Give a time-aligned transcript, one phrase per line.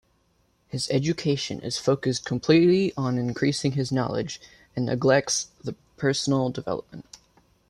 [0.67, 4.41] His education is focused completely on increasing his knowledge,
[4.75, 5.49] and neglects
[5.99, 7.05] personal development.